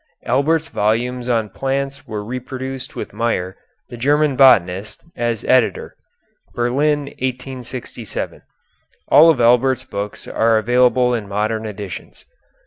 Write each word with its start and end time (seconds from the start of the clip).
Albert's 0.25 0.67
volumes 0.67 1.29
on 1.29 1.47
plants 1.47 2.07
were 2.07 2.25
reproduced 2.25 2.95
with 2.95 3.13
Meyer, 3.13 3.55
the 3.89 3.97
German 3.97 4.35
botanist, 4.35 5.03
as 5.15 5.43
editor 5.43 5.95
(Berlin, 6.55 7.01
1867). 7.21 8.41
All 9.09 9.29
of 9.29 9.39
Albert's 9.39 9.83
books 9.83 10.27
are 10.27 10.57
available 10.57 11.13
in 11.13 11.27
modern 11.29 11.67
editions. 11.67 12.25